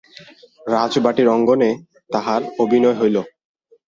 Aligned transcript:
রাজবাটির 0.67 1.27
অঙ্গনে 1.27 1.69
তাহার 2.09 2.41
অভিনয় 2.59 2.97
হইল। 3.01 3.17